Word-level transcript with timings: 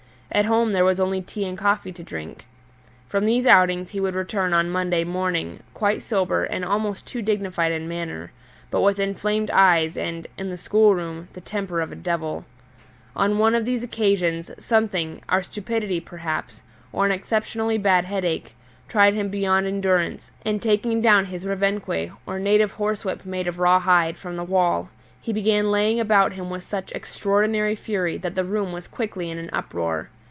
At 0.33 0.45
home 0.45 0.71
there 0.71 0.85
was 0.85 0.97
only 0.97 1.21
tea 1.21 1.43
and 1.45 1.57
coffee 1.57 1.91
to 1.91 2.03
drink. 2.03 2.45
From 3.09 3.25
these 3.25 3.45
outings 3.45 3.89
he 3.89 3.99
would 3.99 4.15
return 4.15 4.53
on 4.53 4.69
Monday 4.69 5.03
morning, 5.03 5.61
quite 5.73 6.01
sober 6.01 6.45
and 6.45 6.63
almost 6.63 7.05
too 7.05 7.21
dignified 7.21 7.73
in 7.73 7.85
manner, 7.85 8.31
but 8.69 8.79
with 8.79 8.97
inflamed 8.97 9.51
eyes 9.51 9.97
and 9.97 10.27
(in 10.37 10.49
the 10.49 10.55
schoolroom) 10.57 11.27
the 11.33 11.41
temper 11.41 11.81
of 11.81 11.91
a 11.91 11.97
devil. 11.97 12.45
On 13.13 13.39
one 13.39 13.53
of 13.53 13.65
these 13.65 13.83
occasions, 13.83 14.49
something 14.57 15.21
our 15.27 15.41
stupidity 15.43 15.99
perhaps, 15.99 16.61
or 16.93 17.05
an 17.05 17.11
exceptionally 17.11 17.77
bad 17.77 18.05
headache 18.05 18.55
tried 18.87 19.13
him 19.13 19.27
beyond 19.27 19.67
endurance, 19.67 20.31
and 20.45 20.61
taking 20.61 21.01
down 21.01 21.25
his 21.25 21.45
revenque, 21.45 22.09
or 22.25 22.39
native 22.39 22.71
horse 22.71 23.03
whip 23.03 23.25
made 23.25 23.49
of 23.49 23.59
raw 23.59 23.81
hide, 23.81 24.15
from 24.17 24.37
the 24.37 24.45
wall, 24.45 24.87
he 25.21 25.33
began 25.33 25.69
laying 25.71 25.99
about 25.99 26.31
him 26.31 26.49
with 26.49 26.63
such 26.63 26.93
extraordinary 26.93 27.75
fury 27.75 28.15
that 28.15 28.35
the 28.35 28.45
room 28.45 28.71
was 28.71 28.87
quickly 28.87 29.29
in 29.29 29.37
an 29.37 29.49
uproar. 29.51 30.09